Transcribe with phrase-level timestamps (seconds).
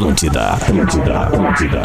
[0.00, 1.82] Atlântida, Atlântida, Atlântida.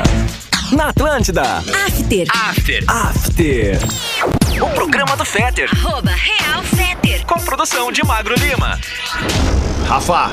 [0.71, 1.41] Na Atlântida.
[1.85, 2.27] After.
[2.31, 2.83] After.
[2.87, 4.63] After.
[4.63, 5.69] O programa do Fetter.
[5.69, 7.25] Arroba Real Feter.
[7.25, 8.79] Com produção de Magro Lima.
[9.85, 10.31] Rafa.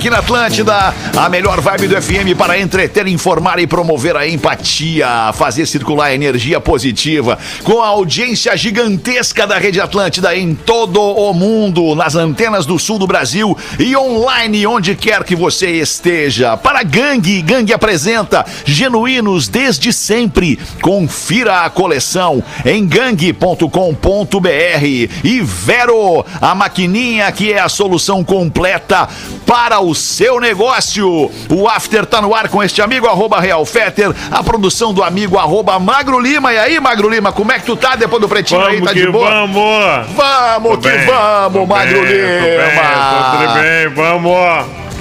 [0.00, 5.32] Aqui na Atlântida, a melhor vibe do FM para entreter, informar e promover a empatia,
[5.34, 11.94] fazer circular energia positiva, com a audiência gigantesca da Rede Atlântida em todo o mundo,
[11.94, 16.56] nas antenas do sul do Brasil e online onde quer que você esteja.
[16.56, 20.58] Para Gangue, Gangue apresenta Genuínos desde sempre.
[20.80, 23.68] Confira a coleção em gangue.com.br
[25.24, 29.08] e Vero, a maquininha que é a solução completa
[29.46, 30.99] para o seu negócio.
[31.02, 35.38] O After tá no ar com este amigo, arroba Real Fetter, a produção do amigo,
[35.38, 36.52] arroba Magro Lima.
[36.52, 38.74] E aí, Magro Lima, como é que tu tá depois do pretinho aí?
[38.76, 39.30] Vamos Tá que de boa?
[39.30, 40.06] vamos!
[40.16, 43.54] Vamos Tô que bem, vamos, Magro bem, tô bem, tô tudo Lima.
[43.54, 44.49] bem, vamos!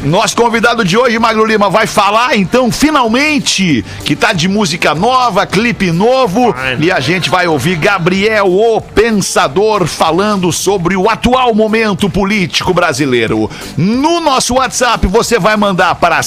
[0.03, 5.45] Nosso convidado de hoje, Magro Lima, vai falar então, finalmente, que tá de música nova,
[5.45, 6.55] clipe novo.
[6.79, 13.51] E a gente vai ouvir Gabriel, o Pensador, falando sobre o atual momento político brasileiro.
[13.75, 16.23] No nosso WhatsApp, você vai mandar para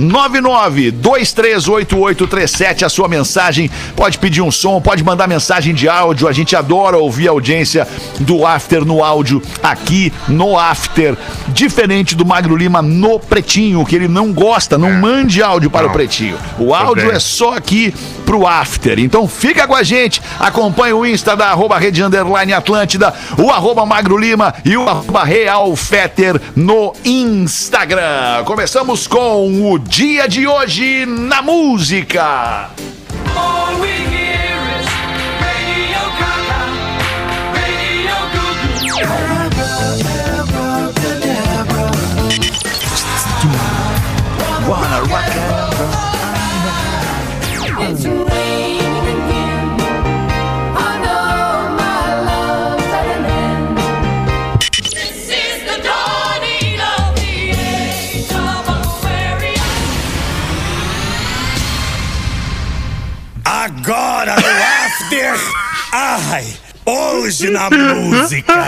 [0.00, 3.70] 5199-238837 a sua mensagem.
[3.96, 6.28] Pode pedir um som, pode mandar mensagem de áudio.
[6.28, 7.86] A gente adora ouvir a audiência
[8.20, 11.16] do After no áudio aqui no After.
[11.48, 15.90] Diferente do Magro Lima no Pretinho, que ele não gosta, não mande áudio para Não.
[15.90, 16.38] o Pretinho.
[16.58, 17.92] O áudio é só aqui
[18.24, 18.98] pro After.
[18.98, 23.84] Então fica com a gente, acompanhe o Insta da arroba Rede Underline Atlântida, o arroba
[23.84, 28.44] Magro Lima e o arroba Real Fetter no Instagram.
[28.44, 32.70] Começamos com o dia de hoje na música.
[33.36, 34.80] All we hear
[47.90, 48.31] is
[66.32, 66.46] Ai,
[66.86, 68.64] hoje na música.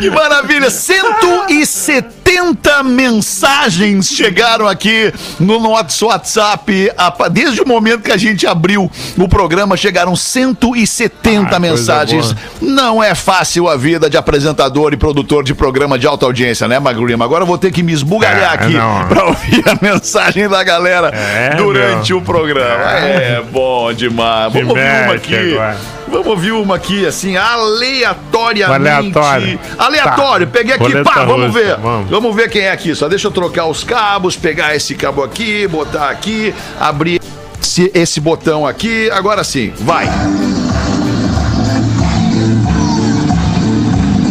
[0.00, 0.70] Que maravilha!
[0.70, 6.92] 170 mensagens chegaram aqui no nosso WhatsApp.
[7.32, 8.88] Desde o momento que a gente abriu
[9.18, 12.34] o programa, chegaram 170 Ah, mensagens.
[12.62, 16.78] Não é fácil a vida de apresentador e produtor de programa de alta audiência, né,
[16.78, 17.24] Magro Lima?
[17.24, 19.08] Agora eu vou ter que me esbugalhar É, aqui não.
[19.08, 22.84] pra ouvir a mensagem da galera É, durante o programa.
[22.92, 24.52] É, bom demais.
[24.52, 25.34] Vamos ouvir uma aqui.
[25.34, 25.76] agora.
[26.10, 29.16] Vamos ouvir uma aqui, assim, aleatoriamente.
[29.16, 29.60] Aleatório.
[29.78, 30.46] Aleatório.
[30.46, 30.52] Tá.
[30.52, 31.76] Peguei aqui, Roleta pá, vamos russa, ver.
[31.76, 32.10] vamos.
[32.10, 32.94] Vamos ver quem é aqui.
[32.94, 37.20] Só deixa eu trocar os cabos, pegar esse cabo aqui, botar aqui, abrir
[37.62, 39.08] esse, esse botão aqui.
[39.10, 40.08] Agora sim, vai.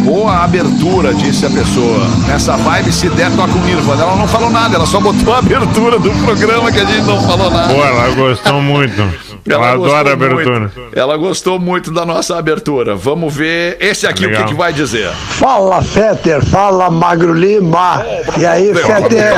[0.04, 2.06] Boa abertura, disse a pessoa.
[2.26, 4.02] Nessa vibe, se der, toca o Nirvana.
[4.02, 7.22] Ela não falou nada, ela só botou a abertura do programa que a gente não
[7.22, 7.72] falou nada.
[7.72, 9.29] Pô, ela gostou muito.
[9.48, 10.32] Ela gostou adora a muito.
[10.34, 10.70] abertura.
[10.94, 12.94] Ela gostou muito da nossa abertura.
[12.94, 15.08] Vamos ver esse aqui o que, que vai dizer.
[15.10, 16.44] Fala, Fetter.
[16.44, 18.04] Fala, Magro Lima.
[18.38, 19.32] E aí, Fetter?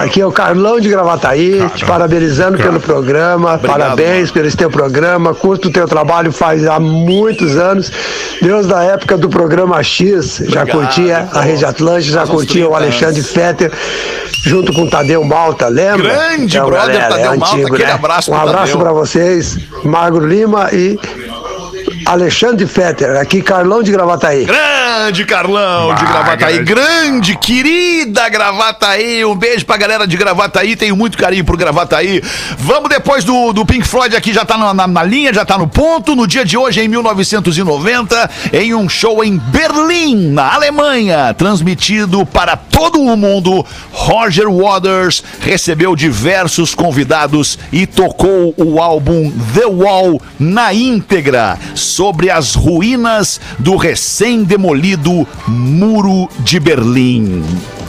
[0.00, 3.58] Aqui é o Carlão de Gravataí, te parabenizando pelo programa.
[3.58, 5.34] Parabéns pelo esse teu programa.
[5.34, 7.90] Curto o teu trabalho faz há muitos anos.
[8.40, 10.36] Deus da época do programa X.
[10.48, 13.72] Já Obrigado, curtia a Rede Atlântica, já curtia o 30 Alexandre Fetter.
[14.46, 16.12] Junto com o Tadeu Malta, lembra?
[16.12, 18.78] Grande brother Tadeu Malta, aquele abraço Um abraço Tadeu.
[18.78, 18.92] pra
[19.34, 20.98] vocês, Magro Lima e
[22.06, 23.16] Alexandre Fetter.
[23.16, 24.44] Aqui, Carlão de Gravataí.
[24.44, 26.64] Grande Carlão de Bah, Gravataí, grande.
[26.74, 29.24] grande, querida Gravataí.
[29.24, 32.22] Um beijo pra galera de Gravataí, tenho muito carinho pro Gravataí.
[32.58, 35.58] Vamos depois do, do Pink Floyd aqui, já tá na, na- na linha, já tá
[35.58, 36.14] no ponto.
[36.14, 42.56] No dia de hoje, em 1990, em um show em Berlim, na Alemanha, transmitido para
[42.56, 50.72] todo o mundo, Roger Waters recebeu diversos convidados e tocou o álbum The Wall na
[50.72, 51.58] íntegra,
[51.94, 57.44] sobre as ruínas do recém-demolido Muro de Berlim.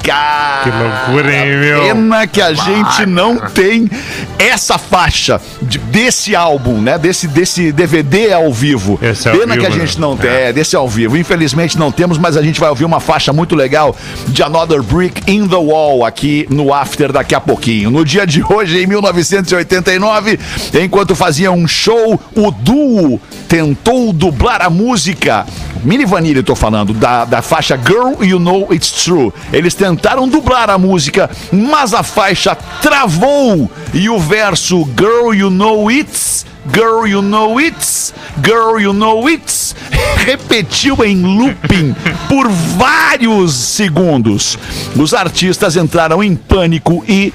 [0.06, 1.82] Cara, Que loucura, hein, meu?
[1.82, 3.90] Pena que a gente não tem
[4.38, 6.98] essa faixa de- desse álbum, né?
[7.00, 9.00] Desse, desse DVD ao vivo.
[9.02, 10.02] Esse é ao Pena que a vivo, gente né?
[10.08, 10.30] não tem.
[10.30, 11.18] É, desse ao vivo.
[11.18, 13.96] Infelizmente não temos, mas a gente vai ouvir uma faixa muito legal
[14.28, 17.90] de Another Brick in the Wall aqui no After daqui a pouquinho.
[17.90, 20.40] No dia de hoje, em 1989,
[20.84, 25.46] enquanto fazia um show, o duo tentou dublar a música.
[25.84, 29.32] Mini Vanilla, eu tô falando, da, da faixa Girl You Know It's True.
[29.54, 29.95] Eles tentaram
[30.28, 37.06] dublar a música, mas a faixa travou e o verso Girl You Know It's Girl,
[37.06, 38.12] you know it's,
[38.42, 39.76] girl, you know it's,
[40.26, 41.96] repetiu em looping
[42.28, 44.58] por vários segundos.
[44.96, 47.32] Os artistas entraram em pânico e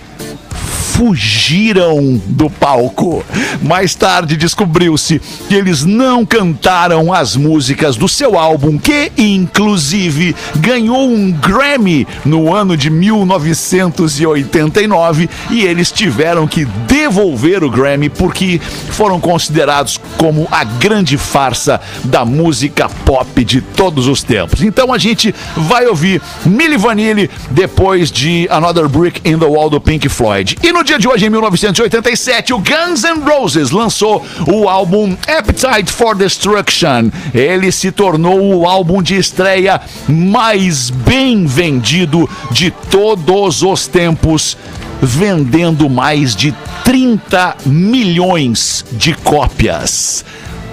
[1.00, 3.24] fugiram do palco.
[3.62, 5.18] Mais tarde descobriu-se
[5.48, 12.54] que eles não cantaram as músicas do seu álbum, que inclusive ganhou um Grammy no
[12.54, 18.60] ano de 1989 e eles tiveram que devolver o Grammy porque
[18.90, 24.62] foram considerados como a grande farsa da música pop de todos os tempos.
[24.62, 29.80] Então a gente vai ouvir Milli Vanilli depois de Another Brick in the Wall do
[29.80, 30.58] Pink Floyd.
[30.62, 35.92] E no dia de hoje, em 1987, o Guns N' Roses lançou o álbum Appetite
[35.92, 37.10] for Destruction.
[37.32, 44.56] Ele se tornou o álbum de estreia mais bem vendido de todos os tempos,
[45.00, 46.52] vendendo mais de
[46.82, 50.24] 30 milhões de cópias.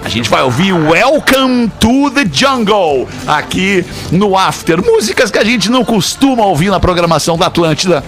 [0.04, 4.84] A gente vai ouvir Welcome to the Jungle aqui no After.
[4.84, 8.02] Músicas que a gente não costuma ouvir na programação da Atlântida.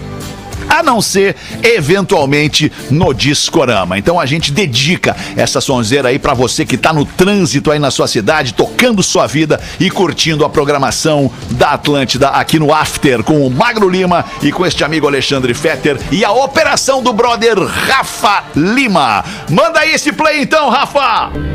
[0.70, 3.98] A não ser, eventualmente, no Discorama.
[3.98, 7.90] Então a gente dedica essa sonzeira aí pra você que tá no trânsito aí na
[7.90, 13.46] sua cidade, tocando sua vida e curtindo a programação da Atlântida aqui no After, com
[13.46, 18.44] o Magro Lima e com este amigo Alexandre Fetter e a operação do brother Rafa
[18.54, 19.24] Lima.
[19.50, 21.49] Manda aí esse play então, Rafa!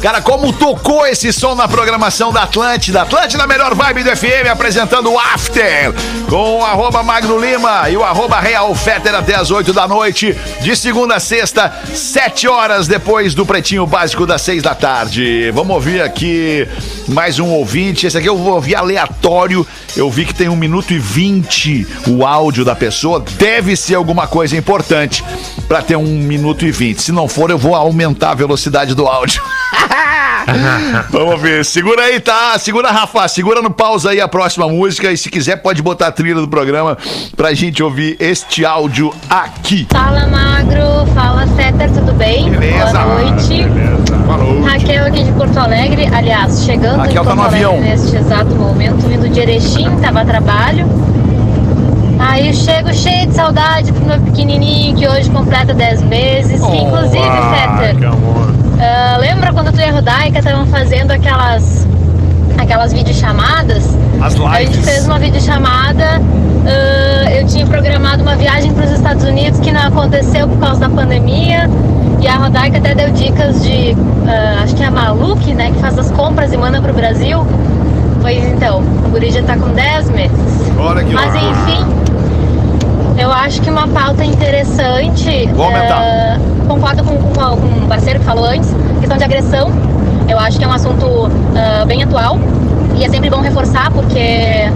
[0.00, 3.02] Cara, como tocou esse som na programação da Atlântida?
[3.02, 5.92] Atlântida, melhor vibe do FM, apresentando o After,
[6.28, 10.36] com o arroba Magno Lima e o arroba Real Fetter até as 8 da noite,
[10.60, 15.50] de segunda a sexta, 7 horas depois do Pretinho Básico das 6 da tarde.
[15.52, 16.68] Vamos ouvir aqui
[17.08, 18.06] mais um ouvinte.
[18.06, 19.66] Esse aqui eu vou ouvir aleatório.
[19.96, 23.24] Eu vi que tem 1 minuto e 20 o áudio da pessoa.
[23.38, 25.24] Deve ser alguma coisa importante
[25.66, 27.00] para ter 1 minuto e 20.
[27.00, 29.42] Se não for, eu vou aumentar a velocidade do áudio.
[31.10, 31.64] Vamos ver.
[31.64, 32.58] Segura aí, tá?
[32.58, 33.26] Segura, Rafa.
[33.28, 35.10] Segura no pausa aí a próxima música.
[35.10, 36.96] E se quiser, pode botar a trilha do programa
[37.36, 39.86] pra gente ouvir este áudio aqui.
[39.90, 42.50] Fala Magro, fala Fetter, tudo bem?
[42.50, 42.98] Beleza.
[42.98, 43.66] Boa noite.
[44.26, 44.62] Falou.
[44.62, 47.80] Raquel aqui de Porto Alegre, aliás, chegando Raquel em tá Porto no Alegre avião.
[47.80, 50.86] neste exato momento, vindo de Erechim, tava a trabalho.
[52.18, 56.60] Aí eu chego cheio de saudade do meu pequenininho que hoje completa 10 meses.
[56.60, 58.55] que, inclusive, Ah, que amor.
[59.46, 61.86] Lembra quando tu e a Rodaica estavam fazendo aquelas
[62.58, 63.96] aquelas videochamadas?
[64.20, 64.84] As A gente lives.
[64.84, 66.20] fez uma videochamada.
[66.66, 70.80] ah, eu tinha programado uma viagem para os Estados Unidos que não aconteceu por causa
[70.80, 71.70] da pandemia.
[72.20, 73.96] E a Rodaica até deu dicas de.
[74.26, 75.70] ah, acho que é a Maluk, né?
[75.70, 77.46] Que faz as compras e manda pro Brasil.
[78.20, 80.72] Pois então, o Guri já tá com 10 meses.
[80.76, 81.86] Olha que Mas enfim,
[83.18, 85.46] eu acho que uma pauta interessante.
[85.54, 86.02] Vou aumentar.
[86.02, 89.70] eh, concordo com, com, com um parceiro que falou antes, questão de agressão.
[90.28, 92.38] Eu acho que é um assunto ah, bem atual
[92.96, 94.68] e é sempre bom reforçar porque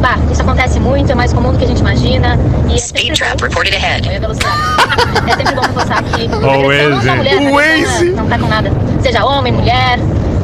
[0.00, 2.38] bah, isso acontece muito, é mais comum do que a gente imagina.
[2.68, 4.08] E é Speed sempre trap bom- reported ahead.
[4.18, 4.56] Velocidade.
[5.30, 7.10] É sempre bom reforçar que não Waze.
[7.16, 7.50] mulher, O né?
[7.52, 8.10] Waze.
[8.10, 8.72] não tá com nada.
[9.02, 9.98] Seja homem, mulher,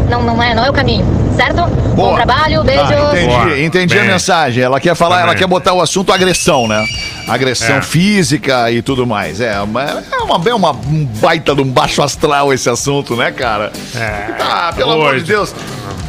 [0.09, 1.05] não, não, é, não é o caminho,
[1.37, 1.57] certo?
[1.97, 2.11] Boa.
[2.11, 2.85] Bom trabalho, beijos.
[2.91, 3.13] Ah,
[3.49, 4.63] entendi, entendi a mensagem.
[4.63, 5.39] Ela quer falar, ela Também.
[5.41, 6.81] quer botar o assunto agressão, né?
[7.27, 7.83] Agressão É.
[7.83, 9.41] física e tudo mais.
[9.41, 13.31] É uma, é uma, é uma um baita de um baixo astral esse assunto, né,
[13.31, 13.73] cara?
[13.95, 14.35] É.
[14.41, 15.25] Ah, pelo amor de Hoje.
[15.25, 15.55] Deus.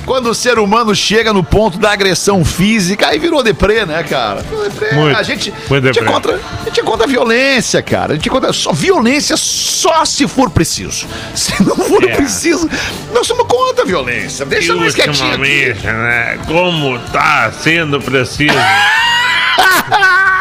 [0.05, 4.43] Quando o ser humano chega no ponto da agressão física, aí virou deprê, né, cara?
[4.43, 4.91] Deprê.
[4.93, 8.11] Muito, a gente, muito a gente é contra, a gente é contra a violência, cara.
[8.13, 11.07] A gente é contra só violência só se for preciso.
[11.33, 12.15] Se não for É.
[12.15, 12.69] preciso,
[13.13, 14.45] nós somos contra a violência.
[14.45, 16.37] Deixa E nós quietinho né?
[16.45, 18.53] Como tá sendo preciso.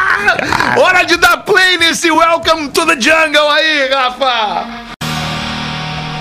[0.76, 4.93] Hora de dar play nesse Welcome to the Jungle aí, Rafa!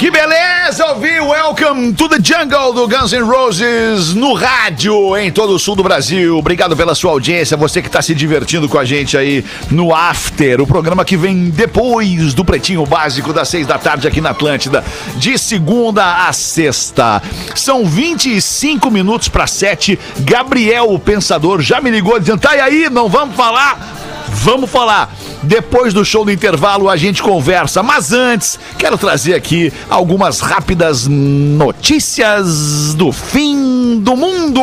[0.04, 5.54] Que beleza ouvir Welcome to the Jungle do Guns N' Roses no rádio em todo
[5.54, 6.38] o sul do Brasil.
[6.38, 10.60] Obrigado pela sua audiência, você que está se divertindo com a gente aí no After,
[10.60, 14.84] o programa que vem depois do Pretinho Básico das seis da tarde aqui na Atlântida,
[15.16, 17.24] de segunda a sexta.
[17.56, 19.98] São 25 minutos para sete.
[20.20, 23.80] Gabriel, o pensador, já me ligou dizendo: tá e aí, não vamos falar?
[24.28, 25.16] Vamos falar.
[25.44, 31.08] Depois do show do intervalo a gente conversa, mas antes quero trazer aqui algumas rápidas
[31.08, 34.62] notícias do fim do mundo.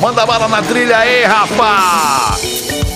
[0.00, 2.95] Manda bala na trilha aí, Rafa.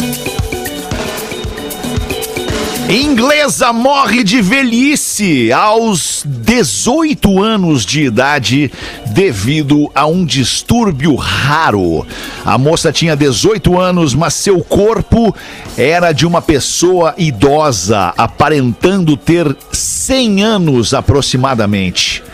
[2.90, 8.73] Inglesa morre de velhice aos 18 anos de idade
[9.06, 12.04] devido a um distúrbio raro.
[12.44, 15.32] A moça tinha 18 anos, mas seu corpo
[15.78, 22.25] era de uma pessoa idosa, aparentando ter 100 anos aproximadamente.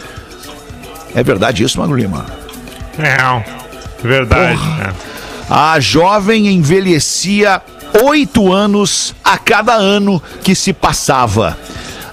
[1.14, 2.24] É verdade isso, Magro Lima?
[2.98, 3.44] É,
[4.02, 4.58] verdade.
[4.78, 4.94] né?
[5.50, 7.60] A jovem envelhecia
[8.04, 11.56] oito anos a cada ano que se passava.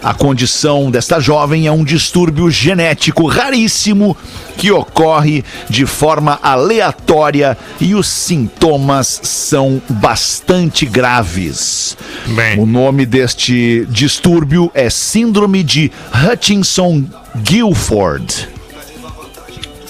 [0.04, 4.16] A condição desta jovem é um distúrbio genético raríssimo
[4.58, 11.96] que ocorre de forma aleatória e os sintomas são bastante graves.
[12.28, 12.60] Bem.
[12.60, 18.53] O nome deste distúrbio é Síndrome de Hutchinson-Gilford.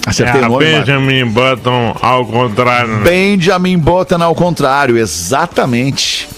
[0.06, 0.64] É Acertei a o nome?
[0.64, 2.88] Benjamin Button ao contrário.
[2.98, 3.04] né?
[3.04, 6.28] Benjamin Button ao contrário, exatamente.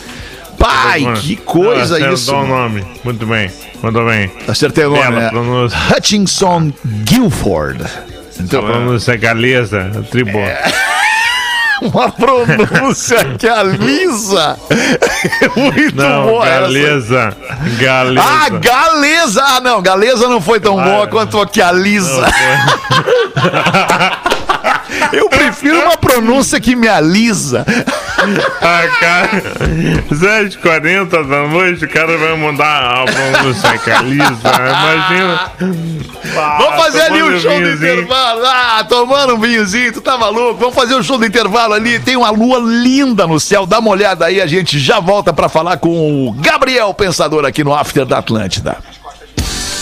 [0.59, 2.35] Pai, que coisa Acertou isso.
[2.35, 2.85] o nome.
[3.05, 3.51] Muito bem.
[3.83, 4.31] Muito bem.
[4.49, 5.29] Acertei o nome, Bela né?
[5.31, 5.79] pronúncia.
[5.97, 6.73] Hutchinson
[7.09, 7.85] Gilford.
[8.41, 10.39] Então, A pronúncia galesa, tribo.
[10.39, 10.73] É.
[11.83, 14.59] uma pronúncia que alisa.
[15.57, 16.61] Muito Não, boa essa.
[16.61, 17.37] galesa.
[17.79, 18.27] Galesa.
[18.27, 19.43] Ah, galesa!
[19.45, 22.27] Ah, não, galesa não foi tão boa quanto a que alisa.
[25.13, 27.65] Eu prefiro uma pronúncia que me alisa.
[28.61, 29.43] Ah, cara,
[30.11, 34.41] 7h40 da noite, o cara vai mudar a pronúncia galesa.
[34.69, 35.53] Imagina.
[36.59, 37.93] Vamos fazer ali o show do vinhozinho.
[38.01, 38.43] intervalo.
[38.45, 40.55] Ah, tomando um vinhozinho, tu tá maluco?
[40.55, 41.99] Vamos fazer o show do intervalo ali.
[42.01, 43.67] Tem uma lua linda no céu.
[43.67, 47.63] Dá uma olhada aí, a gente já volta pra falar com o Gabriel Pensador aqui
[47.63, 48.79] no After da Atlântida.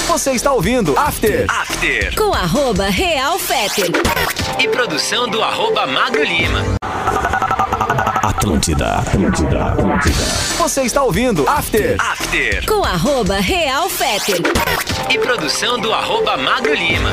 [0.07, 2.15] Você está ouvindo After After.
[2.17, 3.91] Com arroba Real Feter.
[4.59, 6.61] E produção do arroba Magro Lima.
[8.23, 8.99] Atlântida.
[8.99, 9.65] Atlântida.
[9.73, 10.25] Atlântida.
[10.59, 12.67] Você está ouvindo After After.
[12.67, 14.41] Com arroba Real Feter.
[15.11, 17.11] E produção do arroba Magro Lima.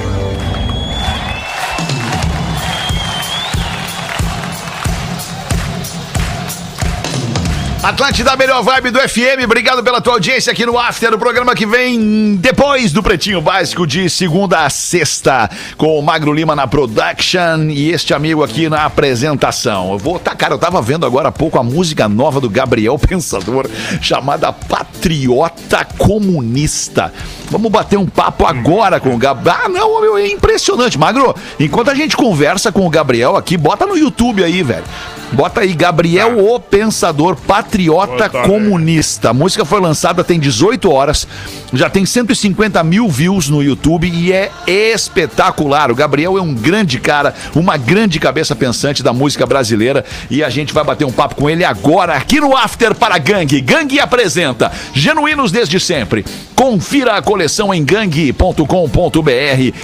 [7.84, 9.44] Atlântida, melhor vibe do FM.
[9.44, 13.88] Obrigado pela tua audiência aqui no After, o programa que vem depois do Pretinho Básico,
[13.88, 18.86] de segunda a sexta, com o Magro Lima na production e este amigo aqui na
[18.86, 19.94] apresentação.
[19.94, 23.00] Eu vou, tá, cara, eu tava vendo agora há pouco a música nova do Gabriel
[23.02, 23.68] Pensador,
[24.00, 27.12] chamada Patriota Comunista.
[27.50, 29.58] Vamos bater um papo agora com o Gabriel.
[29.60, 31.00] Ah, não, meu, é impressionante.
[31.00, 34.86] Magro, enquanto a gente conversa com o Gabriel aqui, bota no YouTube aí, velho.
[35.32, 39.30] Bota aí, Gabriel o Pensador Patriota Bota, Comunista.
[39.30, 41.28] A música foi lançada tem 18 horas,
[41.74, 45.90] já tem 150 mil views no YouTube e é espetacular.
[45.90, 50.50] O Gabriel é um grande cara, uma grande cabeça pensante da música brasileira e a
[50.50, 53.62] gente vai bater um papo com ele agora aqui no After para Gangue.
[53.62, 56.26] Gangue apresenta Genuínos desde sempre.
[56.56, 58.62] Confira a coleção em gangue.com.br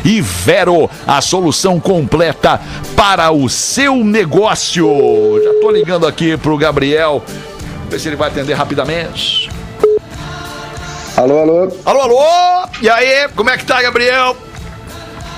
[0.05, 2.61] e Vero, a solução completa
[2.95, 5.36] para o seu negócio.
[5.43, 7.23] Já tô ligando aqui pro Gabriel,
[7.89, 9.49] ver se ele vai atender rapidamente.
[11.15, 11.71] Alô, alô.
[11.85, 12.67] Alô, alô!
[12.81, 14.35] E aí, como é que tá, Gabriel?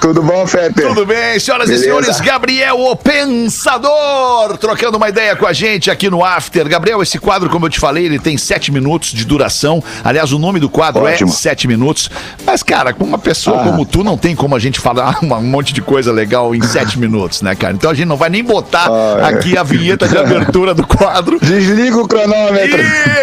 [0.02, 0.88] Tudo bom, Fetter?
[0.88, 1.84] Tudo bem, senhoras Beleza.
[1.84, 6.68] e senhores, Gabriel, o Pensador, trocando uma ideia com a gente aqui no After.
[6.70, 9.84] Gabriel, esse quadro, como eu te falei, ele tem sete minutos de duração.
[10.04, 11.30] Aliás, o nome do quadro Ótimo.
[11.30, 12.10] é sete minutos.
[12.46, 13.64] Mas, cara, com uma pessoa Ah.
[13.66, 16.98] como tu, não tem como a gente falar um monte de coisa legal em sete
[17.00, 17.74] minutos, né, cara?
[17.74, 19.24] Então a gente não vai nem botar Ah, é.
[19.26, 21.40] aqui a vinheta de abertura do quadro.
[21.42, 22.80] Desliga o cronômetro.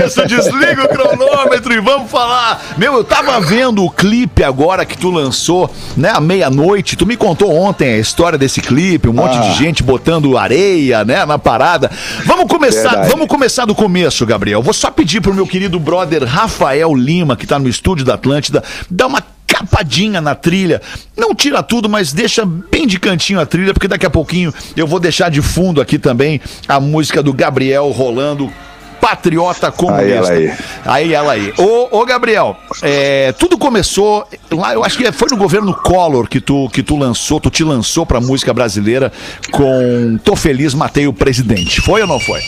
[0.06, 2.62] Isso, desliga o cronômetro e vamos falar.
[2.76, 6.65] Meu, eu tava vendo o clipe agora que tu lançou, né, à meia-noite.
[6.96, 9.40] Tu me contou ontem a história desse clipe, um monte Ah.
[9.40, 11.90] de gente botando areia, né, na parada.
[12.25, 13.08] Vamos começar, Verdade.
[13.11, 14.62] vamos começar do começo, Gabriel.
[14.62, 18.64] Vou só pedir pro meu querido brother Rafael Lima, que tá no estúdio da Atlântida,
[18.90, 20.82] dar uma capadinha na trilha.
[21.16, 24.87] Não tira tudo, mas deixa bem de cantinho a trilha, porque daqui a pouquinho eu
[24.88, 28.52] vou deixar de fundo aqui também a música do Gabriel rolando.
[29.00, 30.04] Patriota comunista.
[30.04, 30.52] Aí ela aí.
[30.84, 31.54] Aí ela aí.
[31.58, 36.40] Ô, ô Gabriel, é, tudo começou lá, eu acho que foi no governo Collor que
[36.40, 39.12] tu, que tu lançou, tu te lançou pra música brasileira
[39.50, 41.80] com Tô Feliz, Matei o Presidente.
[41.80, 42.40] Foi ou não foi?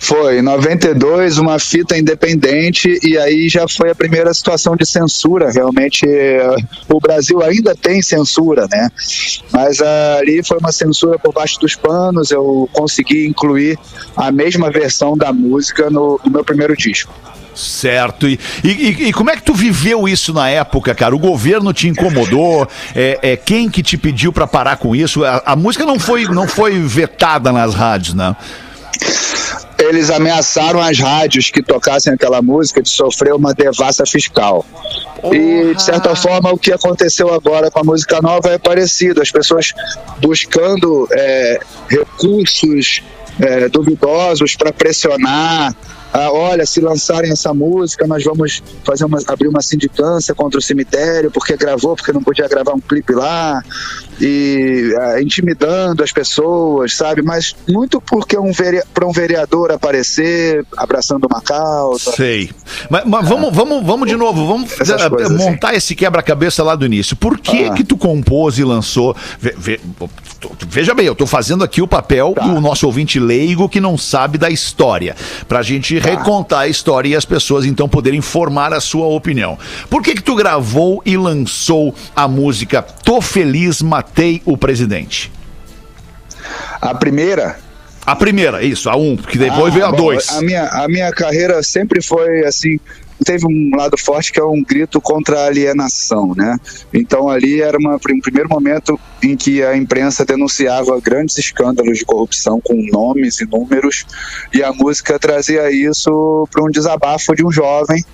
[0.00, 5.50] Foi, em 92, uma fita independente, e aí já foi a primeira situação de censura.
[5.50, 6.06] Realmente,
[6.88, 8.88] o Brasil ainda tem censura, né?
[9.52, 12.30] Mas ali foi uma censura por baixo dos panos.
[12.30, 13.78] Eu consegui incluir
[14.16, 17.12] a mesma versão da música no, no meu primeiro disco.
[17.54, 18.26] Certo.
[18.28, 21.14] E, e, e- como é que tu viveu isso na época, cara?
[21.14, 22.66] O governo te incomodou?
[22.96, 25.24] É, é, quem que te pediu pra parar com isso?
[25.24, 28.36] A, a música não foi, não foi vetada nas rádios, né?
[29.78, 34.64] Eles ameaçaram as rádios que tocassem aquela música de sofrer uma devassa fiscal.
[35.32, 39.20] E, de certa forma, o que aconteceu agora com a música nova é parecido.
[39.20, 39.72] As pessoas
[40.20, 43.02] buscando é, recursos
[43.40, 45.74] é, duvidosos para pressionar.
[46.16, 50.62] Ah, olha, se lançarem essa música, nós vamos fazer uma, abrir uma sindicância contra o
[50.62, 53.60] cemitério, porque gravou, porque não podia gravar um clipe lá,
[54.20, 57.20] e ah, intimidando as pessoas, sabe?
[57.20, 58.52] Mas muito porque um
[58.94, 62.12] para um vereador aparecer abraçando uma causa.
[62.12, 62.50] Sei.
[62.88, 66.86] Mas, mas vamos, vamos, vamos de novo, vamos eh, coisas, montar esse quebra-cabeça lá do
[66.86, 67.16] início.
[67.16, 67.72] Por que Ah.
[67.72, 69.16] que tu compôs e lançou?
[69.40, 69.80] Ve- ve-
[70.68, 72.46] veja bem, eu tô fazendo aqui o papel Tá.
[72.46, 75.16] do nosso ouvinte leigo que não sabe da história,
[75.48, 75.98] pra gente.
[76.04, 79.58] Recontar a história e as pessoas então poderem formar a sua opinião.
[79.88, 85.32] Por que que tu gravou e lançou a música Tô Feliz, Matei o Presidente?
[86.80, 87.56] A primeira
[88.06, 90.28] A primeira, isso, a um, que depois veio a Ah, bom, dois.
[90.28, 92.78] A minha, a minha carreira sempre foi assim.
[93.24, 96.56] Teve um lado forte que é um grito contra a alienação, né?
[96.92, 102.04] Então ali era uma, um primeiro momento em que a imprensa denunciava grandes escândalos de
[102.04, 104.04] corrupção com nomes e números,
[104.52, 108.04] e a música trazia isso para um desabafo de um jovem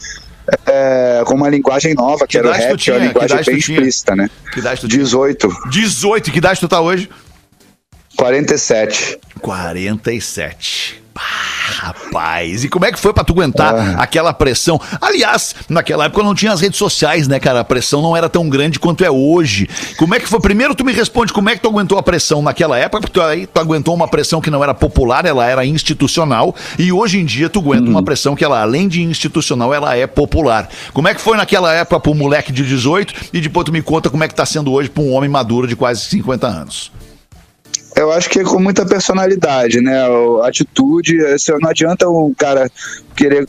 [0.67, 2.99] é, com uma linguagem nova, que, Que era o rap, que é uma tinha?
[2.99, 3.79] Que linguagem bem tinha?
[3.79, 4.31] explícita, né?
[4.53, 5.03] Que idade tu tinha?
[5.03, 7.09] 18, 18, que idade tu tá hoje?
[8.17, 9.19] 47.
[9.41, 11.03] 47.
[11.21, 14.03] Pá, rapaz, e como é que foi pra tu aguentar Ah.
[14.03, 14.81] aquela pressão?
[15.01, 17.61] Aliás, naquela época não tinha as redes sociais, né, cara?
[17.61, 19.69] A pressão não era tão grande quanto é hoje.
[19.99, 20.41] Como é que foi?
[20.41, 23.23] Primeiro tu me responde como é que tu aguentou a pressão naquela época, porque tu,
[23.23, 27.25] aí tu aguentou uma pressão que não era popular, ela era institucional, e hoje em
[27.27, 27.91] dia tu aguenta Uhum.
[27.91, 30.69] uma pressão que ela, além de institucional, ela é popular.
[30.95, 34.09] Como é que foi naquela época pro moleque de 18 e depois tu me conta
[34.09, 36.91] como é que tá sendo hoje pra um homem maduro de quase 50 anos?
[37.97, 40.01] Eu acho que é com muita personalidade, né?
[40.45, 41.25] Atitude.
[41.27, 42.71] assim, Não adianta um cara
[43.17, 43.47] querer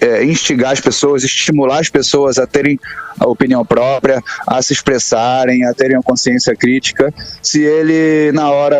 [0.00, 2.78] é, instigar as pessoas, estimular as pessoas a terem
[3.18, 8.78] a opinião própria, a se expressarem, a terem a consciência crítica, se ele, na hora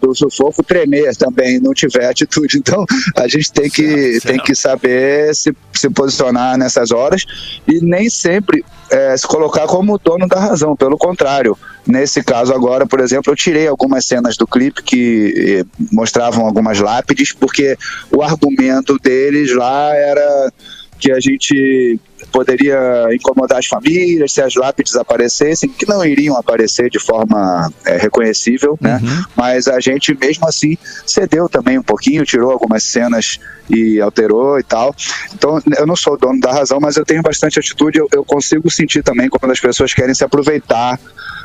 [0.00, 2.58] do sufoco, tremer também, não tiver atitude.
[2.58, 2.84] Então,
[3.16, 7.24] a gente tem que, tem que saber se, se posicionar nessas horas
[7.66, 11.56] e nem sempre é, se colocar como dono da razão, pelo contrário.
[11.86, 16.78] Nesse caso agora, por exemplo, eu tirei algumas cenas do clipe que eh, mostravam algumas
[16.78, 17.76] lápides, porque
[18.10, 20.52] o argumento deles lá era
[20.98, 21.98] que a gente
[22.32, 27.98] poderia incomodar as famílias se as lápides aparecessem, que não iriam aparecer de forma eh,
[27.98, 29.00] reconhecível, né?
[29.36, 33.38] Mas a gente mesmo assim cedeu também um pouquinho, tirou algumas cenas
[33.70, 34.94] e alterou e tal.
[35.34, 38.70] Então eu não sou dono da razão, mas eu tenho bastante atitude, eu, eu consigo
[38.70, 40.98] sentir também quando as pessoas querem se aproveitar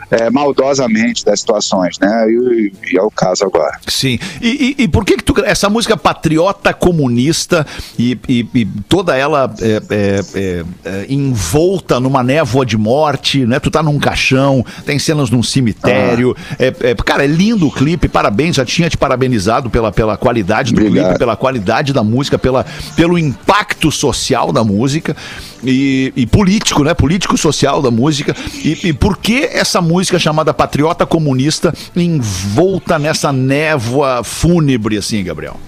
[0.10, 2.26] eh, maldosamente das situações, né?
[2.30, 3.78] E, e é o caso agora.
[3.88, 4.17] Sim.
[4.41, 7.65] E, e- e por que que tu essa música patriota comunista
[8.00, 8.15] e,
[8.88, 10.63] toda ela é, é- é
[11.10, 13.60] envolta numa névoa de morte, né?
[13.60, 16.36] Tu tá num caixão, tem cenas num cemitério.
[16.58, 20.74] É, é- cara, é lindo o clipe, parabéns, já tinha te parabenizado pela, pela qualidade
[20.74, 21.06] do Obrigado.
[21.06, 25.16] clipe, pela qualidade da música, pela, pelo impacto social da música
[25.63, 26.94] e, e político, né?
[26.94, 28.36] Político-social da música.
[28.63, 35.60] E, e por que essa música chamada Patriota Comunista envolta nessa névoa fúnebre, assim, Gabriel?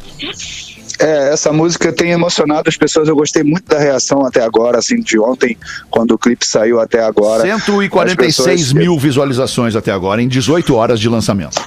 [1.00, 3.08] É, essa música tem emocionado as pessoas.
[3.08, 5.58] Eu gostei muito da reação até agora, assim, de ontem,
[5.90, 7.44] quando o clipe saiu até agora.
[7.44, 11.62] 146 As pessoas- mil visualizações até agora, em 18 horas de lançamento.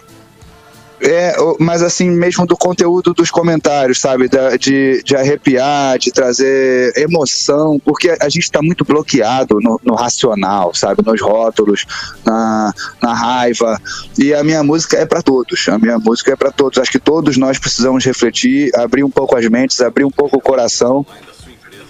[1.04, 4.28] É, mas assim, mesmo do conteúdo dos comentários, sabe?
[4.28, 9.94] Da- de, de arrepiar, de trazer emoção, porque a gente está muito bloqueado no, no
[9.94, 11.02] racional, sabe?
[11.04, 11.84] Nos rótulos,
[12.24, 13.80] na, na raiva.
[14.16, 15.68] E a minha música é para todos.
[15.68, 16.78] A minha música é para todos.
[16.78, 20.40] Acho que todos nós precisamos refletir, abrir um pouco as mentes, abrir um pouco o
[20.40, 21.04] coração.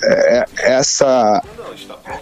[0.04, 1.42] É, essa.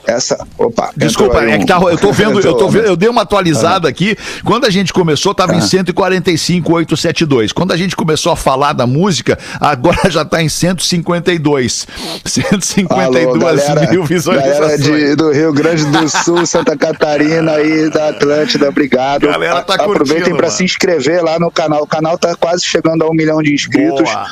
[0.07, 0.47] Essa.
[0.59, 0.91] Opa.
[0.97, 3.89] Desculpa, é que um- tá, eu tô vendo, eu tô vendo, eu dei uma atualizada
[3.89, 3.91] Ah.
[3.91, 4.17] aqui.
[4.45, 7.53] Quando a gente começou, tava em 145,872.
[7.53, 11.87] Quando a gente começou a falar da música, agora já tá em 152.
[12.25, 14.59] 152 Alô, galera, mil visualizações.
[14.61, 19.27] Galera de- do Rio Grande do Sul, Santa Catarina e da Atlântida, obrigado.
[19.27, 21.83] Galera tá A- Aproveitem curtindo, para se inscrever lá no canal.
[21.83, 24.03] O canal tá quase chegando a um milhão de inscritos.
[24.03, 24.27] Boa.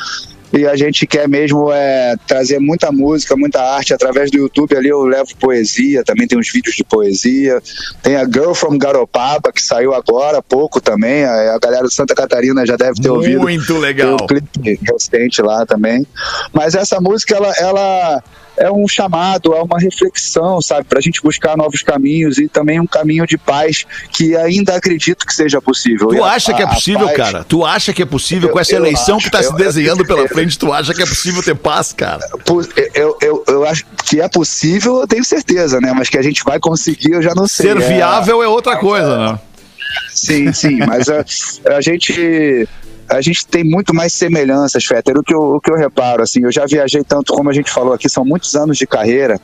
[0.52, 4.76] E a gente quer mesmo é, trazer muita música, muita arte através do YouTube.
[4.76, 7.62] Ali eu levo poesia, também tem uns vídeos de poesia.
[8.02, 11.24] Tem a Girl from Garopaba, que saiu agora há pouco também.
[11.24, 13.40] A, a galera de Santa Catarina já deve ter ouvido.
[13.40, 14.16] Muito legal.
[14.16, 16.06] Tem o clipe recente lá também.
[16.52, 18.22] Mas essa música, ela, ela
[18.60, 20.84] é um chamado, é uma reflexão, sabe?
[20.84, 25.34] Pra gente buscar novos caminhos e também um caminho de paz que ainda acredito que
[25.34, 26.08] seja possível.
[26.08, 27.44] Tu a- acha que é a- a possível, paz- cara?
[27.44, 30.06] Tu acha que é possível Eu- com essa eleição acho, que tá se desenhando eu-
[30.06, 30.58] pela eu- frente?
[30.58, 32.20] Tu acha que é possível ter paz, cara?
[32.94, 35.92] Eu, eu, eu acho que é possível, eu tenho certeza, né?
[35.96, 37.66] Mas que a gente vai conseguir, eu já não sei.
[37.66, 39.38] Ser É- viável é outra coisa, né?
[40.12, 41.24] Sim, sim, mas a,
[41.76, 42.68] a gente
[43.08, 45.16] a gente tem muito mais semelhanças, Fetter.
[45.18, 47.70] O que, eu, o que eu reparo, assim, eu já viajei tanto, como a gente
[47.70, 49.40] falou aqui, são muitos anos de carreira,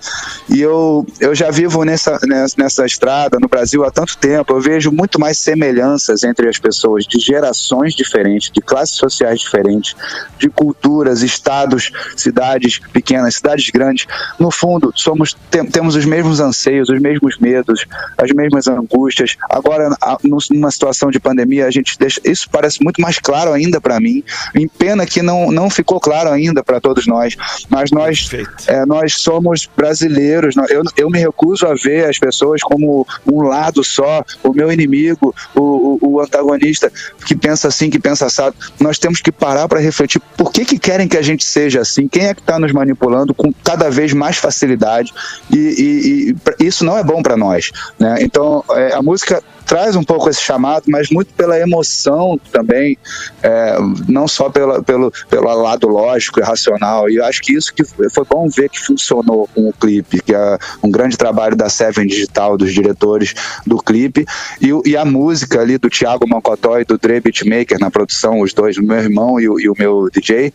[0.48, 4.60] e eu, eu já vivo nessa, nessa, nessa estrada no Brasil há tanto tempo, eu
[4.60, 9.94] vejo muito mais semelhanças entre as pessoas, de gerações diferentes, de classes sociais diferentes,
[10.38, 14.06] de culturas, estados, cidades pequenas, cidades grandes.
[14.38, 17.86] No fundo, somos tem- temos os mesmos anseios, os mesmos medos,
[18.18, 19.36] as mesmas angústias.
[19.48, 23.53] Agora, a- num- numa situação de pandemia, a gente deixa isso parece muito mais claro
[23.54, 24.22] ainda para mim.
[24.54, 27.36] Em pena que não, não ficou claro ainda para todos nós.
[27.70, 28.28] Mas nós
[28.66, 30.54] é, nós somos brasileiros.
[30.68, 35.34] Eu, eu me recuso a ver as pessoas como um lado só, o meu inimigo,
[35.54, 36.92] o, o, o antagonista
[37.24, 38.54] que pensa assim, que pensa assado.
[38.80, 42.08] Nós temos que parar para refletir por que, que querem que a gente seja assim,
[42.08, 45.12] quem é que está nos manipulando com cada vez mais facilidade
[45.50, 47.70] e, e- e isso não é bom para nós.
[47.98, 48.16] Né?
[48.20, 52.96] Então, é, a música traz um pouco esse chamado, mas muito pela emoção também,
[53.42, 53.76] é,
[54.08, 57.08] não só pela, pelo, pelo lado lógico e racional.
[57.08, 60.34] E eu acho que isso que foi bom ver que funcionou com o clipe, que
[60.34, 63.34] é um grande trabalho da Seven Digital, dos diretores
[63.66, 64.26] do clipe,
[64.60, 68.52] e, e a música ali do Thiago Mocotó e do Dre Beatmaker na produção, os
[68.52, 70.52] dois, o meu irmão e o, e o meu DJ,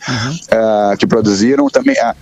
[0.52, 1.98] é, que produziram também.
[2.00, 2.16] a-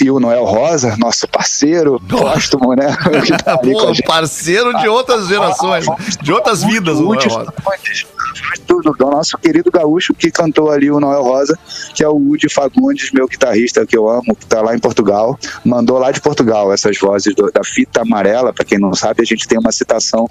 [0.00, 2.96] e o Noel Rosa, nosso parceiro, póstumo, né?
[3.44, 5.96] tá Pô, parceiro de outras gerações, né?
[6.22, 7.54] de outras vidas, o Noel Rosa.
[8.66, 11.58] tudo do nosso querido gaúcho que cantou ali o Noel Rosa,
[11.94, 15.38] que é o Woody Fagundes, meu guitarrista que eu amo, que tá lá em Portugal,
[15.64, 19.24] mandou lá de Portugal essas vozes do- da fita amarela, para quem não sabe, a
[19.24, 20.28] gente tem uma citação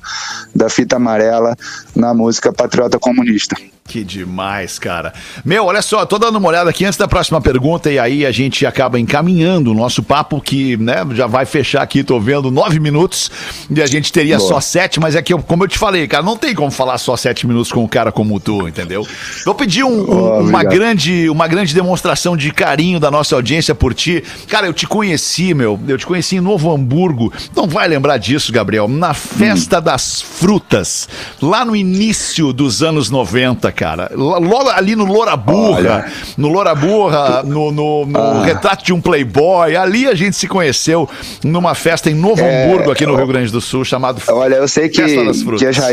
[0.56, 1.56] da fita amarela
[1.96, 3.56] na música Patriota Comunista.
[3.88, 5.14] Que demais, cara.
[5.46, 8.32] Meu, olha só, tô dando uma olhada aqui antes da próxima pergunta e aí a
[8.32, 12.82] gente acaba encaminhando o nosso papo que, né, já vai fechar aqui, tô vendo nove
[12.82, 13.32] minutos
[13.70, 14.50] e a gente teria Boa.
[14.50, 16.98] só sete, mas é que, eu- como eu te falei, cara, não tem como falar
[16.98, 19.08] só sete minutos com um cara como tu, entendeu?
[19.46, 23.74] Vou pedir um- um- Oh, uma, grande, uma grande demonstração de carinho da nossa audiência
[23.74, 24.22] por ti.
[24.50, 28.52] Cara, eu te conheci, meu, eu te conheci em Novo Hamburgo, não vai lembrar disso,
[28.52, 31.08] Gabriel, na Festa das Frutas,
[31.42, 34.12] lá no início dos anos 90, cara.
[34.16, 36.06] Logo ali no Loura Burra, Olha.
[36.36, 38.44] no Loura Burra, no, no- no Ah.
[38.44, 41.08] retrato de um playboy, ali a gente se conheceu
[41.44, 44.68] numa festa em Novo É, Hamburgo, aqui no Rio Grande do Sul, chamado Olha, eu
[44.68, 45.88] sei que, que eu já.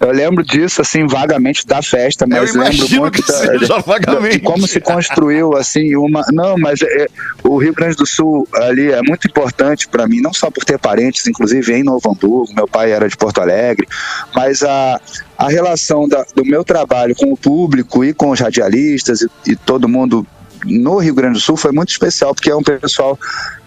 [0.00, 3.78] Eu lembro disso, assim, vagamente da festa, mas Eu lembro muito que da- seja da-
[3.78, 4.38] vagamente.
[4.38, 6.22] de como se construiu, assim, uma.
[6.32, 7.06] Não, mas é,
[7.44, 10.78] o Rio Grande do Sul ali é muito importante para mim, não só por ter
[10.78, 13.86] parentes, inclusive em Novo Hamburgo, meu pai era de Porto Alegre,
[14.34, 15.00] mas a,
[15.36, 19.56] a relação da- do meu trabalho com o público e com os radialistas e, e
[19.56, 20.26] todo mundo
[20.64, 23.18] no Rio Grande do Sul foi muito especial, porque é um pessoal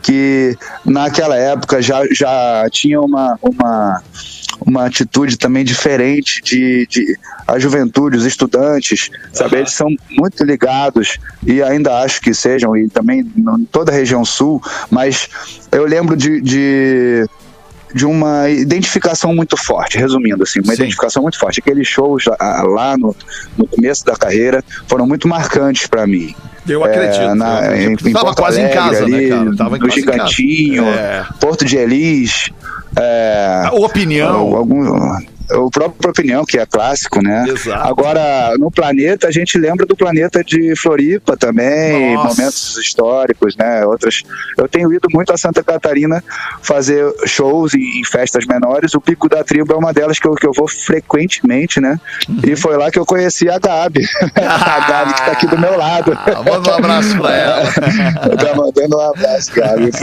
[0.02, 4.02] que naquela época já, já tinha uma, uma,
[4.66, 9.58] uma atitude também diferente de, de a juventude, os estudantes, sabe?
[9.58, 14.26] Eles são muito ligados e ainda acho que sejam, e também em toda a região
[14.26, 15.30] sul, mas
[15.72, 17.28] eu lembro de, de
[17.98, 21.60] de uma identificação muito forte, resumindo assim, uma identificação muito forte.
[21.60, 23.16] Aqueles shows lá no,
[23.58, 26.34] no começo da carreira foram muito marcantes para mim.
[26.68, 29.56] Eu acredito, É, na, eu em, em Tava quase em Alegre, casa, né, ali, cara?
[29.56, 29.96] Tava no em casa.
[29.96, 31.26] Gigantinho, É.
[31.40, 32.50] Porto de Elis.
[32.96, 34.56] É, A opinião.
[34.56, 35.18] algum-
[35.52, 37.46] o próprio Opinião, que é clássico, né?
[37.48, 37.88] Exato.
[37.88, 42.30] Agora, no planeta, a gente lembra do planeta de Floripa também, Nossa.
[42.30, 43.86] momentos históricos, né?
[43.86, 44.24] Outras.
[44.58, 46.24] Eu tenho ido muito a Santa Catarina
[46.62, 48.94] fazer shows em, em festas menores.
[48.94, 52.00] O Pico da Tribo é uma delas que eu, que eu vou frequentemente, né?
[52.28, 52.42] Uhum.
[52.46, 54.08] E foi lá que eu conheci a Gabi.
[54.36, 56.12] a Gabi que tá aqui do meu lado.
[56.14, 57.72] Ah, manda um abraço pra ela.
[58.38, 59.92] tá mandando um abraço, Gabi.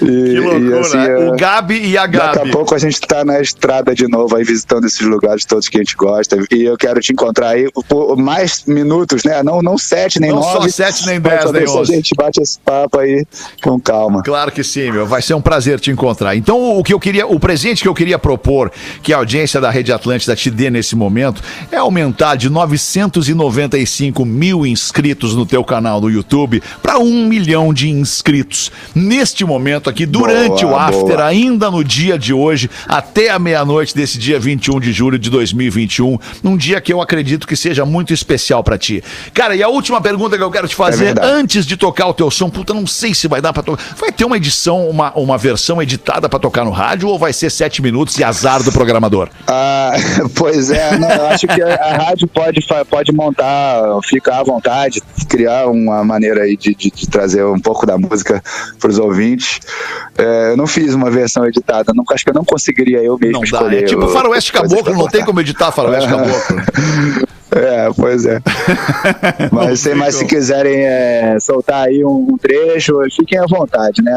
[0.00, 0.76] E, Que loucura.
[0.76, 1.16] e, assim, né?
[1.16, 2.50] o Gabi e a Daqui Gabi.
[2.50, 5.80] a pouco a gente tá na estrada de novo visitando esses lugares todos que a
[5.80, 6.36] gente gosta.
[6.50, 9.42] E eu quero te encontrar aí por mais minutos, né?
[9.42, 10.70] Não, não sete nem Não só nove.
[10.70, 11.92] sete, nem dez, nem onze.
[11.92, 13.24] A gente bate esse papo aí
[13.62, 14.22] com calma.
[14.22, 15.06] Claro que sim, meu.
[15.06, 16.36] Vai ser um prazer te encontrar.
[16.36, 18.70] Então, o que eu queria, o presente que eu queria propor,
[19.02, 24.66] que a audiência da Rede Atlântida te dê nesse momento, é aumentar de 995 mil
[24.66, 28.70] inscritos no teu canal do YouTube para um milhão de inscritos.
[28.94, 31.24] Neste momento aqui, durante Boa, o after, boa.
[31.26, 36.18] ainda no dia de hoje, até a meia-noite desse dia 21 de julho de 2021,
[36.42, 39.02] num dia que eu acredito que seja muito especial pra ti.
[39.32, 41.28] Cara, e a última pergunta que eu quero te fazer, verdade.
[41.28, 43.82] antes de tocar o teu som, puta, não sei se vai dar pra tocar.
[43.96, 47.50] Vai ter uma edição, uma, uma versão editada pra tocar no rádio ou vai ser
[47.50, 49.28] sete minutos e azar do programador?
[49.46, 49.92] Ah,
[50.34, 52.60] pois é, não, eu acho que a, a rádio pode,
[52.90, 57.86] pode montar, ficar à vontade, criar uma maneira aí de, de- de trazer um pouco
[57.86, 58.42] da música
[58.80, 59.60] para os ouvintes.
[60.16, 63.34] É, eu não fiz uma versão editada, não, acho que eu não conseguiria eu mesmo
[63.34, 63.46] Não dá.
[63.46, 63.82] escolher.
[63.84, 67.28] É tipo Faroeste Caboclo, não tem como editar Faroeste Caboclo.
[67.50, 68.40] É, pois é.
[69.50, 74.12] Mas, se- mas se quiserem é, soltar aí um, um trecho, fiquem à vontade, né?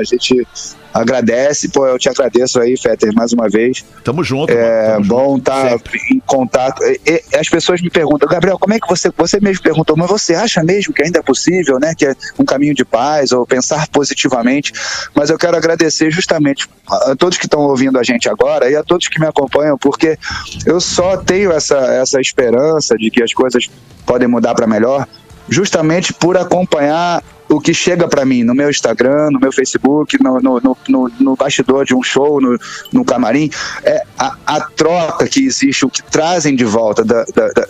[0.00, 0.46] A gente
[0.94, 3.84] agradece, pô, eu te agradeço aí, Fetter, mais uma vez.
[4.02, 4.50] Tamo junto.
[4.50, 5.74] É tamo bom estar
[6.10, 6.82] em contato.
[6.84, 10.08] E- e- as pessoas me perguntam, Gabriel, como é que você, você mesmo perguntou, mas
[10.08, 11.92] você acha mesmo que ainda é possível, né?
[11.94, 14.72] Que é um caminho de paz ou pensar positivamente?
[15.14, 18.76] Mas eu quero agradecer justamente a a todos que estão ouvindo a gente agora e
[18.76, 20.16] a todos que me acompanham, porque
[20.64, 23.68] eu só tenho essa, essa esperança de que as coisas
[24.04, 25.06] podem mudar para melhor,
[25.48, 30.40] justamente por acompanhar o que chega para mim no meu Instagram, no meu Facebook, no,
[30.40, 32.58] no, no, no- no bastidor de um show, no,
[32.92, 33.48] no camarim,
[33.84, 37.66] é a, a troca que existe, o que trazem de volta da- da- da-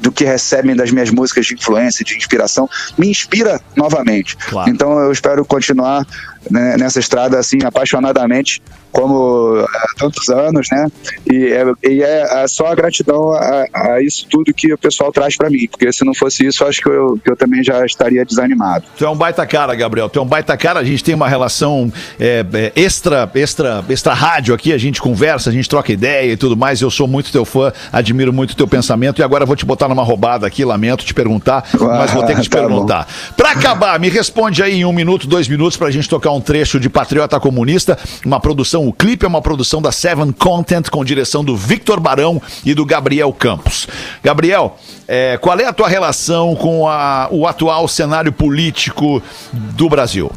[0.00, 4.34] do que recebem das minhas músicas de influência, de inspiração, me inspira novamente.
[4.48, 4.70] Claro.
[4.70, 6.06] Então eu espero continuar
[6.50, 10.88] né, nessa estrada assim apaixonadamente como há tantos anos, né?
[11.30, 15.36] E é, e é só a gratidão a, a isso tudo que o pessoal traz
[15.36, 18.24] para mim, porque se não fosse isso, acho que eu, que eu também já estaria
[18.24, 18.84] desanimado.
[18.96, 20.08] Tu é um baita cara, Gabriel.
[20.08, 20.80] Tu é um baita cara.
[20.80, 24.72] A gente tem uma relação é, é, extra, extra, extra rádio aqui.
[24.72, 26.80] A gente conversa, a gente troca ideia e tudo mais.
[26.80, 29.20] Eu sou muito teu fã, admiro muito teu pensamento.
[29.20, 30.64] E agora eu vou te botar numa roubada aqui.
[30.64, 33.06] Lamento te perguntar, mas vou ter que te Tá perguntar.
[33.36, 36.78] Pra acabar, me responde aí em um minuto, dois minutos, pra gente tocar um trecho
[36.80, 37.98] de Patriota Comunista.
[38.24, 42.40] Uma produção, o clipe é uma produção da Seven Content com direção do Victor Barão
[42.64, 43.86] e do Gabriel Campos.
[44.22, 44.76] Gabriel,
[45.08, 50.30] é, qual é a tua relação com a- o atual cenário político do Brasil?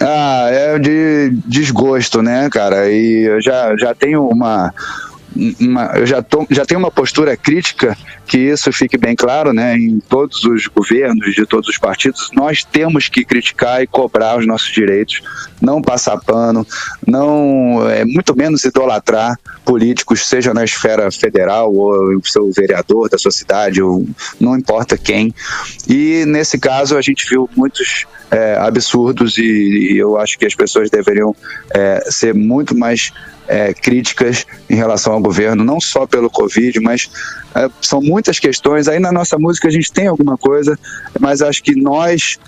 [0.00, 2.90] Ah, é de desgosto, né, cara?
[2.90, 4.72] E eu já, já tenho uma.
[5.60, 9.76] Uma- eu já, tô, já tenho uma postura crítica, que isso fique bem claro, né?
[9.76, 14.46] Em todos os governos de todos os partidos, nós temos que criticar e cobrar os
[14.46, 15.22] nossos direitos,
[15.60, 16.66] não passar pano,
[17.06, 23.18] não, é, muito menos idolatrar políticos, seja na esfera federal ou o seu vereador da
[23.18, 24.06] sua cidade, ou
[24.38, 25.34] não importa quem.
[25.88, 29.42] E nesse caso a gente viu muitos é, absurdos e,
[29.92, 31.34] e eu acho que as pessoas deveriam
[31.74, 33.12] é, ser muito mais
[33.48, 37.10] é, críticas em relação ao governo, não só pelo Covid, mas
[37.52, 38.86] é, são muitas questões.
[38.86, 40.78] Aí na nossa música a gente tem alguma coisa,
[41.18, 42.38] mas acho que nós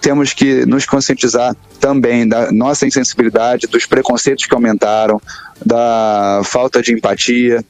[0.00, 5.20] temos que nos conscientizar também da nossa insensibilidade, dos preconceitos que aumentaram,
[5.66, 7.64] da falta de empatia,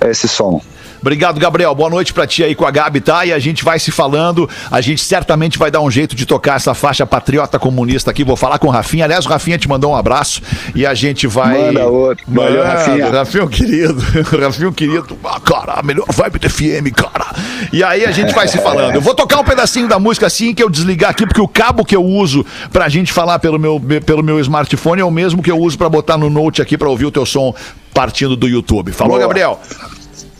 [0.00, 0.60] esse som.
[1.00, 1.74] Obrigado, Gabriel.
[1.74, 3.24] Boa noite pra ti aí com a Gabi, tá?
[3.24, 4.48] E a gente vai se falando.
[4.70, 8.24] A gente certamente vai dar um jeito de tocar essa faixa patriota comunista aqui.
[8.24, 9.04] Vou falar com o Rafinha.
[9.04, 10.42] Aliás, o Rafinha te mandou um abraço
[10.74, 11.66] e a gente vai.
[11.66, 12.24] Manda outro.
[12.26, 12.64] Valeu.
[12.64, 13.10] Rafinha.
[13.10, 14.00] Rafinha, querido.
[14.40, 15.18] Rafinha, querido.
[15.24, 17.26] Ah, cara, a melhor vibe do FM, cara.
[17.72, 18.94] E aí a gente vai se falando.
[18.94, 21.84] Eu vou tocar um pedacinho da música assim que eu desligar aqui, porque o cabo
[21.84, 25.50] que eu uso pra gente falar pelo meu, pelo meu smartphone é o mesmo que
[25.50, 27.54] eu uso pra botar no note aqui pra ouvir o teu som
[27.92, 28.92] partindo do YouTube.
[28.92, 29.26] Falou, Boa.
[29.26, 29.60] Gabriel?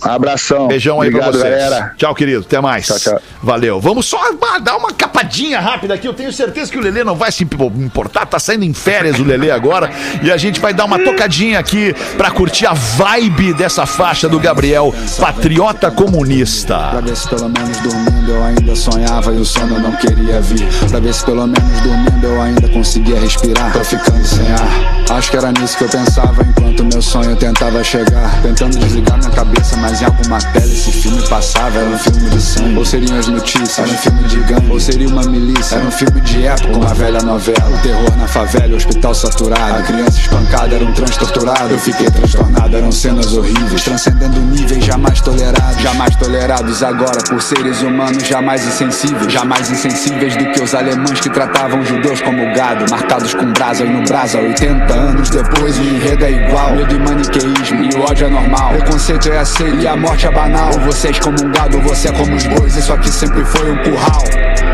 [0.03, 0.69] Abração.
[0.69, 1.53] Beijão aí Obrigado, pra vocês.
[1.61, 1.93] galera.
[1.97, 2.41] Tchau, querido.
[2.47, 2.87] Até mais.
[2.87, 3.21] Tchau, tchau.
[3.43, 3.81] Valeu.
[3.81, 4.19] Vamos só
[4.63, 6.07] dar uma capadinha rápida aqui.
[6.07, 8.27] Eu tenho certeza que o Lelê não vai se importar.
[8.27, 9.91] Tá saindo em férias o Lelê agora.
[10.23, 14.39] E a gente vai dar uma tocadinha aqui pra curtir a vibe dessa faixa do
[14.39, 16.77] Gabriel, Patriota Comunista.
[16.91, 20.41] Pra ver se pelo menos dormindo eu ainda sonhava e o sono eu não queria
[20.41, 20.67] vir.
[20.91, 23.73] Pra ver se pelo menos dormindo eu ainda conseguia respirar.
[23.73, 25.17] Tô ficando sem ar.
[25.17, 28.43] Acho que era nisso que eu pensava enquanto meu sonho tentava chegar.
[28.43, 31.79] Tentando desligar minha cabeça, mas em alguma tela esse filme passava.
[31.79, 32.77] Era um filme de sangue.
[32.77, 33.79] Ou seriam as notícias?
[33.79, 34.71] Era um filme de gangue.
[34.71, 35.77] Ou seria uma milícia?
[35.77, 37.71] Era um filme de época, uma velha novela.
[37.71, 39.79] O terror na favela, o hospital saturado.
[39.79, 41.73] A criança espancada era um trans torturado.
[41.73, 43.83] Eu fiquei transtornado, eram cenas horríveis.
[43.83, 45.81] Transcendendo níveis jamais tolerados.
[45.81, 49.33] Jamais tolerados agora por seres humanos jamais insensíveis.
[49.33, 52.85] Jamais insensíveis do que os alemães que tratavam judeus como gado.
[52.91, 54.39] Marcados com brasa e no brasa.
[54.39, 56.75] 80 anos depois o enredo é igual.
[56.75, 58.71] Medo e maniqueísmo e o ódio é normal.
[58.71, 60.71] Preconceito é aceito e a morte é banal.
[60.81, 62.77] Você é como gado, ou você é como os bois.
[62.77, 64.25] Isso aqui sempre foi um curral.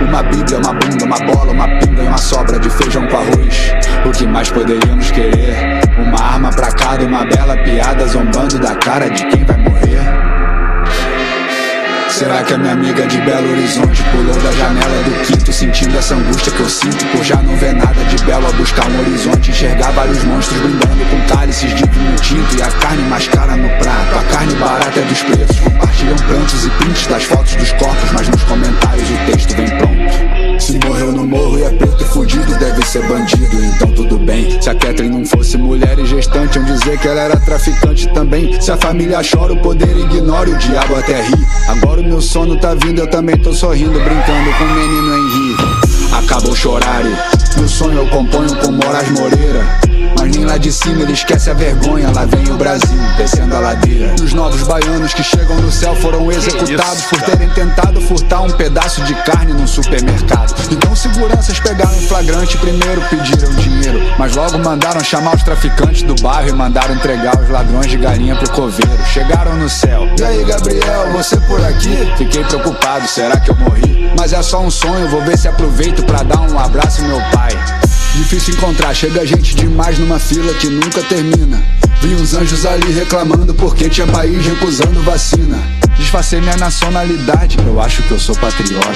[0.08, 3.72] Uma bíblia, uma bunda, uma bola, uma pinga e uma sobra de feijão com arroz.
[4.06, 5.80] O que mais poderíamos querer?
[5.98, 9.73] Uma arma pra cada, uma bela piada zombando da cara de quem vai morrer.
[12.14, 16.14] Será que a minha amiga de Belo Horizonte pulou da janela do quinto Sentindo essa
[16.14, 19.50] angústia que eu sinto por já não ver nada de belo A buscar um horizonte,
[19.50, 23.68] enxergar vários monstros brindando com cálices de vinho tinto E a carne mais cara no
[23.68, 28.12] prato, a carne barata é dos preços Compartilham prantos e prints das fotos dos corpos
[28.12, 32.58] Mas nos comentários o texto vem pronto Se morreu no morro e é preto fudido
[32.58, 33.64] deve ser bandido.
[33.64, 37.20] Então tudo bem, se a Kathleen não fosse mulher e gestante Iam dizer que ela
[37.20, 38.60] era traficante também.
[38.60, 41.46] Se a família chora o poder ignora e o diabo até ri.
[41.68, 45.56] Agora o meu sono tá vindo, eu também tô sorrindo Brincando com o menino Henri.
[46.14, 47.10] Acabou o chorário
[47.56, 49.93] Meu sonho eu componho com Moraes Moreira
[50.30, 52.10] nem lá de cima ele esquece a vergonha.
[52.10, 54.14] Lá vem o Brasil, descendo a ladeira.
[54.22, 59.02] Os novos baianos que chegam no céu foram executados Por terem tentado furtar um pedaço
[59.02, 60.54] de carne num supermercado.
[60.70, 62.56] Então seguranças pegaram em flagrante.
[62.58, 67.48] Primeiro pediram dinheiro Mas logo mandaram chamar os traficantes do bairro E mandaram entregar os
[67.48, 69.04] ladrões de galinha pro coveiro.
[69.12, 70.08] Chegaram no céu.
[70.18, 71.96] E aí Gabriel, você por aqui?
[72.16, 74.12] Fiquei preocupado, será que eu morri?
[74.18, 77.83] Mas é só um sonho, vou ver se aproveito pra dar um abraço meu pai
[78.14, 81.60] Difícil encontrar, chega gente demais numa fila que nunca termina.
[82.00, 85.58] Vi uns anjos ali reclamando porque tinha país recusando vacina.
[85.96, 88.88] Disfarcei minha nacionalidade, eu acho que eu sou patriota.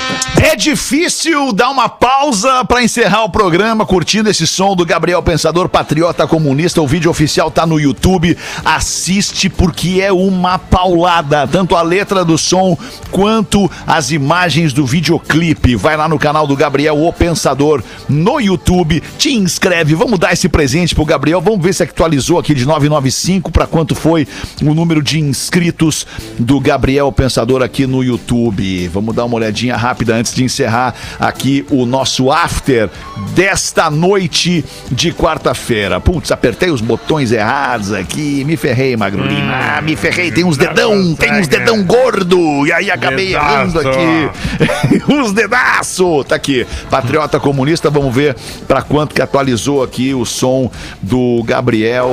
[0.43, 5.69] É difícil dar uma pausa pra encerrar o programa curtindo esse som do Gabriel Pensador
[5.69, 6.83] Patriota Comunista.
[6.83, 8.37] O vídeo oficial tá no YouTube.
[8.65, 12.77] Assiste porque é uma paulada, tanto a letra do som
[13.11, 15.77] quanto as imagens do videoclipe.
[15.77, 19.95] Vai lá no canal do Gabriel O Pensador no YouTube, te inscreve.
[19.95, 21.41] Vamos dar esse presente pro Gabriel.
[21.41, 24.27] Vamos ver se atualizou aqui de 995 para quanto foi
[24.63, 26.05] o número de inscritos
[26.39, 28.89] do Gabriel Pensador aqui no YouTube.
[28.89, 32.89] Vamos dar uma olhadinha rápida antes de encerrar aqui o nosso after
[33.35, 36.01] desta noite de quarta-feira.
[36.01, 39.53] Putz, apertei os botões errados aqui, me ferrei, Magro Lima.
[39.53, 42.67] Ah, me ferrei, tem uns dedão, tem uns dedão gordo.
[42.67, 43.99] E aí acabei errando Dedaço.
[43.99, 45.13] aqui.
[45.13, 46.25] os dedaço!
[46.25, 46.67] Tá aqui.
[46.91, 48.35] Patriota Comunista, vamos ver
[48.67, 50.71] pra quanto que atualizou aqui o som
[51.03, 52.09] do Gabriel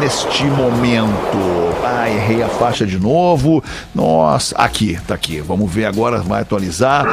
[0.00, 1.38] neste momento.
[1.84, 3.62] Ah, errei a faixa de novo.
[3.94, 5.40] Nossa, aqui, tá aqui.
[5.40, 7.04] Vamos ver agora, vai atualizar.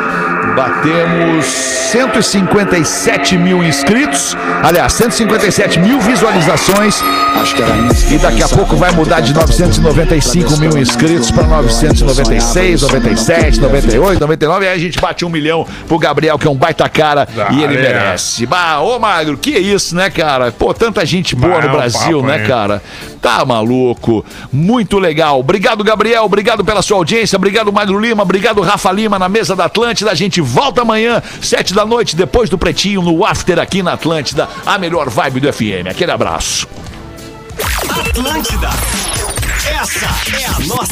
[0.56, 4.36] Batemos 157 mil inscritos.
[4.62, 7.02] Aliás, 157 mil visualizações.
[7.42, 11.44] Acho que era minha E daqui a pouco vai mudar de 995 mil inscritos para
[11.44, 14.68] 996, 97, 98, 99.
[14.68, 17.78] Aí a gente bate um milhão pro Gabriel, que é um baita cara e ele
[17.78, 17.82] é.
[17.82, 18.46] merece.
[18.46, 20.52] Bah, ô Magro, que isso, né, cara?
[20.52, 22.48] Pô, tanta gente boa Bah, no é um Brasil, papo, né, hein?
[22.48, 22.82] cara?
[23.22, 24.26] Tá maluco.
[24.52, 25.40] Muito legal.
[25.40, 26.26] Obrigado, Gabriel.
[26.26, 27.38] Obrigado pela sua audiência.
[27.38, 28.24] Obrigado, Magro Lima.
[28.24, 30.12] Obrigado, Rafa Lima, na mesa da Atlântida.
[30.12, 34.50] A gente volta amanhã, sete da noite, depois do Pretinho, no After aqui na Atlântida.
[34.66, 35.88] A melhor vibe do FM.
[35.90, 36.68] Aquele abraço.
[37.90, 38.70] Atlântida.
[39.82, 40.06] Essa
[40.38, 40.86] é a nossa.